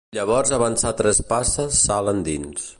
[0.17, 2.69] Llavors avançà tres passes sala endins.